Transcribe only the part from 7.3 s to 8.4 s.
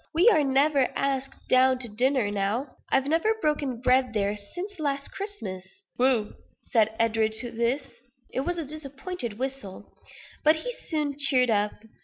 to this. It